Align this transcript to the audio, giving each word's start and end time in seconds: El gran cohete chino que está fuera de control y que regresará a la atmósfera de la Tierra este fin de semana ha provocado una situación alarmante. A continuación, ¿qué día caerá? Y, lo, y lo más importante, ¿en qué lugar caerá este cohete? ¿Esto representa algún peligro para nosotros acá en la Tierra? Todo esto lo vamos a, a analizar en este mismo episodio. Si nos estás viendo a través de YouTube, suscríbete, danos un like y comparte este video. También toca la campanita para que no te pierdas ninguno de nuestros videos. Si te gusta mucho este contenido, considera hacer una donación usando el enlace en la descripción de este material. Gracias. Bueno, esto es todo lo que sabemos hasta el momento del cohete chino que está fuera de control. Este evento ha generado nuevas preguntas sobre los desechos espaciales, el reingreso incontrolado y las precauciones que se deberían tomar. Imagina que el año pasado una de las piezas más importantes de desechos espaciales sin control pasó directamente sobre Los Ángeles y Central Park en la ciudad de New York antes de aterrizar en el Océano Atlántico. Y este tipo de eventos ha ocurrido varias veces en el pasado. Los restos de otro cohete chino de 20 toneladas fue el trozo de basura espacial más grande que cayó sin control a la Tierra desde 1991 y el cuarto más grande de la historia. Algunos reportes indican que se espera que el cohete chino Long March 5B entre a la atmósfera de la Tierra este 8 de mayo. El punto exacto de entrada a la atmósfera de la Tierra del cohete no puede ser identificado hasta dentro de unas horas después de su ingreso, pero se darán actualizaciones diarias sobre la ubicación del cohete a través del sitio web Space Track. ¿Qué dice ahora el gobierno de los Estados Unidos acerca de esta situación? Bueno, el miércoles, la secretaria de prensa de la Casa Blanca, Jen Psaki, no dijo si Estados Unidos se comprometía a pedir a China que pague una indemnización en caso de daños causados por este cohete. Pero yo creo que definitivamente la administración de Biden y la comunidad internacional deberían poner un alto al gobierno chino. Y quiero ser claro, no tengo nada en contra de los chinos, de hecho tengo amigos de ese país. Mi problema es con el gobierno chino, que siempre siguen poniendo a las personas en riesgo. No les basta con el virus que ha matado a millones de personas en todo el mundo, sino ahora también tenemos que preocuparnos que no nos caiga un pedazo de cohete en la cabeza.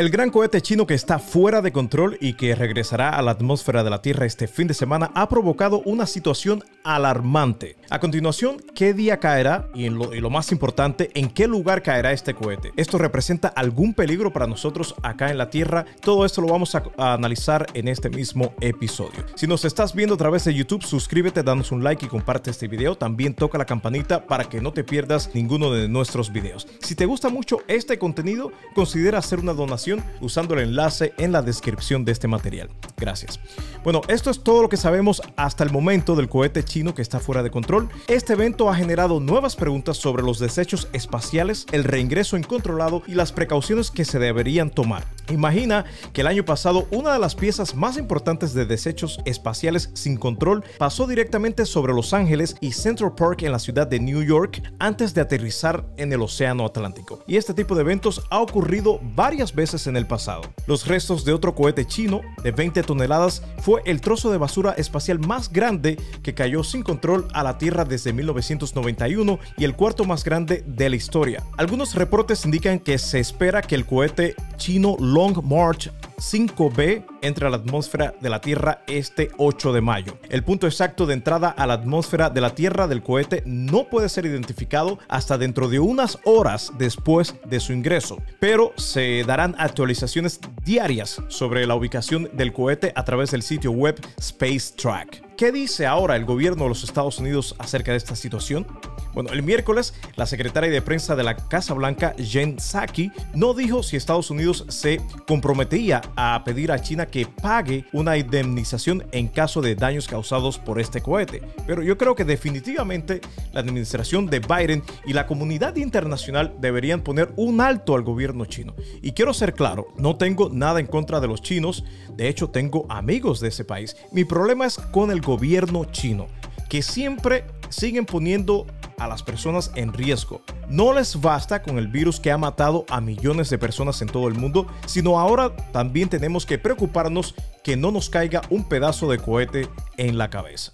El 0.00 0.08
gran 0.08 0.30
cohete 0.30 0.62
chino 0.62 0.86
que 0.86 0.94
está 0.94 1.18
fuera 1.18 1.60
de 1.60 1.72
control 1.72 2.16
y 2.22 2.32
que 2.32 2.54
regresará 2.54 3.10
a 3.10 3.20
la 3.20 3.32
atmósfera 3.32 3.84
de 3.84 3.90
la 3.90 4.00
Tierra 4.00 4.24
este 4.24 4.48
fin 4.48 4.66
de 4.66 4.72
semana 4.72 5.10
ha 5.14 5.28
provocado 5.28 5.82
una 5.84 6.06
situación 6.06 6.64
alarmante. 6.84 7.76
A 7.90 8.00
continuación, 8.00 8.62
¿qué 8.74 8.94
día 8.94 9.18
caerá? 9.18 9.68
Y, 9.74 9.90
lo, 9.90 10.14
y 10.14 10.20
lo 10.20 10.30
más 10.30 10.52
importante, 10.52 11.10
¿en 11.12 11.28
qué 11.28 11.46
lugar 11.46 11.82
caerá 11.82 12.12
este 12.12 12.32
cohete? 12.32 12.72
¿Esto 12.78 12.96
representa 12.96 13.48
algún 13.48 13.92
peligro 13.92 14.32
para 14.32 14.46
nosotros 14.46 14.94
acá 15.02 15.30
en 15.30 15.36
la 15.36 15.50
Tierra? 15.50 15.84
Todo 16.00 16.24
esto 16.24 16.40
lo 16.40 16.48
vamos 16.48 16.74
a, 16.74 16.82
a 16.96 17.12
analizar 17.12 17.66
en 17.74 17.86
este 17.86 18.08
mismo 18.08 18.54
episodio. 18.62 19.26
Si 19.34 19.46
nos 19.46 19.66
estás 19.66 19.94
viendo 19.94 20.14
a 20.14 20.18
través 20.18 20.46
de 20.46 20.54
YouTube, 20.54 20.82
suscríbete, 20.82 21.42
danos 21.42 21.72
un 21.72 21.84
like 21.84 22.06
y 22.06 22.08
comparte 22.08 22.50
este 22.50 22.68
video. 22.68 22.96
También 22.96 23.34
toca 23.34 23.58
la 23.58 23.66
campanita 23.66 24.24
para 24.24 24.44
que 24.44 24.62
no 24.62 24.72
te 24.72 24.82
pierdas 24.82 25.28
ninguno 25.34 25.70
de 25.70 25.90
nuestros 25.90 26.32
videos. 26.32 26.66
Si 26.80 26.94
te 26.94 27.04
gusta 27.04 27.28
mucho 27.28 27.58
este 27.68 27.98
contenido, 27.98 28.50
considera 28.74 29.18
hacer 29.18 29.40
una 29.40 29.52
donación 29.52 29.89
usando 30.20 30.54
el 30.54 30.60
enlace 30.60 31.12
en 31.18 31.32
la 31.32 31.42
descripción 31.42 32.04
de 32.04 32.12
este 32.12 32.28
material. 32.28 32.70
Gracias. 33.00 33.40
Bueno, 33.82 34.02
esto 34.08 34.30
es 34.30 34.44
todo 34.44 34.60
lo 34.60 34.68
que 34.68 34.76
sabemos 34.76 35.22
hasta 35.36 35.64
el 35.64 35.70
momento 35.70 36.14
del 36.14 36.28
cohete 36.28 36.62
chino 36.62 36.94
que 36.94 37.00
está 37.00 37.18
fuera 37.18 37.42
de 37.42 37.50
control. 37.50 37.88
Este 38.08 38.34
evento 38.34 38.68
ha 38.68 38.74
generado 38.74 39.20
nuevas 39.20 39.56
preguntas 39.56 39.96
sobre 39.96 40.22
los 40.22 40.38
desechos 40.38 40.88
espaciales, 40.92 41.66
el 41.72 41.84
reingreso 41.84 42.36
incontrolado 42.36 43.02
y 43.06 43.14
las 43.14 43.32
precauciones 43.32 43.90
que 43.90 44.04
se 44.04 44.18
deberían 44.18 44.70
tomar. 44.70 45.04
Imagina 45.30 45.84
que 46.12 46.20
el 46.20 46.26
año 46.26 46.44
pasado 46.44 46.86
una 46.90 47.12
de 47.12 47.18
las 47.18 47.34
piezas 47.34 47.74
más 47.74 47.96
importantes 47.96 48.52
de 48.52 48.66
desechos 48.66 49.20
espaciales 49.24 49.90
sin 49.94 50.16
control 50.16 50.62
pasó 50.76 51.06
directamente 51.06 51.64
sobre 51.64 51.94
Los 51.94 52.12
Ángeles 52.12 52.56
y 52.60 52.72
Central 52.72 53.14
Park 53.14 53.42
en 53.42 53.52
la 53.52 53.58
ciudad 53.58 53.86
de 53.86 54.00
New 54.00 54.22
York 54.22 54.62
antes 54.78 55.14
de 55.14 55.20
aterrizar 55.20 55.86
en 55.96 56.12
el 56.12 56.20
Océano 56.20 56.66
Atlántico. 56.66 57.22
Y 57.26 57.36
este 57.36 57.54
tipo 57.54 57.74
de 57.74 57.82
eventos 57.82 58.22
ha 58.28 58.40
ocurrido 58.40 59.00
varias 59.02 59.54
veces 59.54 59.86
en 59.86 59.96
el 59.96 60.06
pasado. 60.06 60.42
Los 60.66 60.86
restos 60.86 61.24
de 61.24 61.32
otro 61.32 61.54
cohete 61.54 61.86
chino 61.86 62.20
de 62.42 62.50
20 62.50 62.82
toneladas 62.90 63.44
fue 63.58 63.82
el 63.84 64.00
trozo 64.00 64.32
de 64.32 64.38
basura 64.38 64.72
espacial 64.72 65.20
más 65.20 65.52
grande 65.52 65.96
que 66.24 66.34
cayó 66.34 66.64
sin 66.64 66.82
control 66.82 67.28
a 67.32 67.44
la 67.44 67.56
Tierra 67.56 67.84
desde 67.84 68.12
1991 68.12 69.38
y 69.56 69.62
el 69.62 69.76
cuarto 69.76 70.04
más 70.04 70.24
grande 70.24 70.64
de 70.66 70.90
la 70.90 70.96
historia. 70.96 71.44
Algunos 71.56 71.94
reportes 71.94 72.44
indican 72.44 72.80
que 72.80 72.98
se 72.98 73.20
espera 73.20 73.62
que 73.62 73.76
el 73.76 73.86
cohete 73.86 74.34
chino 74.56 74.96
Long 74.98 75.40
March 75.44 75.92
5B 76.16 77.04
entre 77.22 77.46
a 77.46 77.50
la 77.50 77.56
atmósfera 77.56 78.14
de 78.20 78.30
la 78.30 78.40
Tierra 78.40 78.82
este 78.86 79.30
8 79.38 79.72
de 79.72 79.80
mayo. 79.80 80.18
El 80.28 80.44
punto 80.44 80.66
exacto 80.66 81.06
de 81.06 81.14
entrada 81.14 81.48
a 81.48 81.66
la 81.66 81.74
atmósfera 81.74 82.30
de 82.30 82.40
la 82.40 82.54
Tierra 82.54 82.86
del 82.86 83.02
cohete 83.02 83.42
no 83.46 83.88
puede 83.88 84.08
ser 84.08 84.26
identificado 84.26 84.98
hasta 85.08 85.38
dentro 85.38 85.68
de 85.68 85.80
unas 85.80 86.18
horas 86.24 86.72
después 86.78 87.34
de 87.46 87.60
su 87.60 87.72
ingreso, 87.72 88.18
pero 88.38 88.72
se 88.76 89.24
darán 89.24 89.54
actualizaciones 89.58 90.40
diarias 90.64 91.20
sobre 91.28 91.66
la 91.66 91.74
ubicación 91.74 92.30
del 92.32 92.52
cohete 92.52 92.92
a 92.94 93.04
través 93.04 93.30
del 93.30 93.42
sitio 93.42 93.72
web 93.72 94.00
Space 94.18 94.74
Track. 94.76 95.30
¿Qué 95.40 95.52
dice 95.52 95.86
ahora 95.86 96.16
el 96.16 96.26
gobierno 96.26 96.64
de 96.64 96.68
los 96.68 96.84
Estados 96.84 97.18
Unidos 97.18 97.54
acerca 97.58 97.92
de 97.92 97.96
esta 97.96 98.14
situación? 98.14 98.66
Bueno, 99.12 99.30
el 99.30 99.42
miércoles, 99.42 99.94
la 100.16 100.26
secretaria 100.26 100.70
de 100.70 100.82
prensa 100.82 101.16
de 101.16 101.24
la 101.24 101.36
Casa 101.36 101.74
Blanca, 101.74 102.14
Jen 102.18 102.58
Psaki, 102.58 103.10
no 103.34 103.54
dijo 103.54 103.82
si 103.82 103.96
Estados 103.96 104.30
Unidos 104.30 104.64
se 104.68 105.00
comprometía 105.26 106.00
a 106.16 106.42
pedir 106.44 106.70
a 106.70 106.80
China 106.80 107.06
que 107.06 107.26
pague 107.26 107.84
una 107.92 108.16
indemnización 108.16 109.04
en 109.12 109.28
caso 109.28 109.60
de 109.60 109.74
daños 109.74 110.06
causados 110.06 110.58
por 110.58 110.80
este 110.80 111.00
cohete. 111.00 111.42
Pero 111.66 111.82
yo 111.82 111.98
creo 111.98 112.14
que 112.14 112.24
definitivamente 112.24 113.20
la 113.52 113.60
administración 113.60 114.26
de 114.26 114.40
Biden 114.40 114.82
y 115.06 115.12
la 115.12 115.26
comunidad 115.26 115.76
internacional 115.76 116.54
deberían 116.60 117.02
poner 117.02 117.32
un 117.36 117.60
alto 117.60 117.94
al 117.94 118.02
gobierno 118.02 118.44
chino. 118.44 118.74
Y 119.02 119.12
quiero 119.12 119.34
ser 119.34 119.54
claro, 119.54 119.88
no 119.96 120.16
tengo 120.16 120.50
nada 120.50 120.80
en 120.80 120.86
contra 120.86 121.20
de 121.20 121.28
los 121.28 121.42
chinos, 121.42 121.84
de 122.16 122.28
hecho 122.28 122.48
tengo 122.50 122.86
amigos 122.88 123.40
de 123.40 123.48
ese 123.48 123.64
país. 123.64 123.96
Mi 124.12 124.24
problema 124.24 124.66
es 124.66 124.76
con 124.76 125.10
el 125.10 125.20
gobierno 125.20 125.84
chino, 125.86 126.26
que 126.68 126.82
siempre 126.82 127.44
siguen 127.68 128.06
poniendo 128.06 128.66
a 129.00 129.08
las 129.08 129.24
personas 129.24 129.72
en 129.74 129.92
riesgo. 129.92 130.42
No 130.68 130.92
les 130.92 131.20
basta 131.20 131.62
con 131.62 131.78
el 131.78 131.88
virus 131.88 132.20
que 132.20 132.30
ha 132.30 132.38
matado 132.38 132.84
a 132.88 133.00
millones 133.00 133.50
de 133.50 133.58
personas 133.58 134.00
en 134.02 134.08
todo 134.08 134.28
el 134.28 134.34
mundo, 134.34 134.66
sino 134.86 135.18
ahora 135.18 135.56
también 135.72 136.08
tenemos 136.08 136.46
que 136.46 136.58
preocuparnos 136.58 137.34
que 137.64 137.76
no 137.76 137.90
nos 137.90 138.10
caiga 138.10 138.42
un 138.50 138.68
pedazo 138.68 139.10
de 139.10 139.18
cohete 139.18 139.68
en 139.96 140.18
la 140.18 140.30
cabeza. 140.30 140.72